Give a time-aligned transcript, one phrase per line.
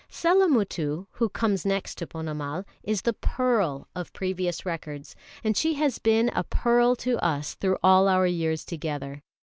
[0.09, 5.99] Sellamuttu, who comes next to Ponnamal, is the "Pearl" of previous records, and she has
[5.99, 9.21] been a pearl to us through all our years together.